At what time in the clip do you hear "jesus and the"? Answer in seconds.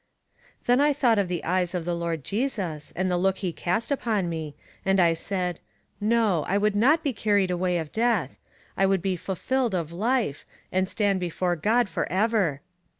2.23-3.19